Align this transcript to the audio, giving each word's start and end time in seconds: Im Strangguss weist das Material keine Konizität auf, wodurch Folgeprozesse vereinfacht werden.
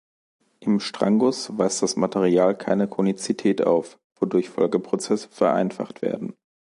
Im 0.61 0.79
Strangguss 0.79 1.55
weist 1.59 1.83
das 1.83 1.95
Material 1.95 2.57
keine 2.57 2.87
Konizität 2.87 3.61
auf, 3.61 3.99
wodurch 4.15 4.49
Folgeprozesse 4.49 5.29
vereinfacht 5.29 6.01
werden. 6.01 6.33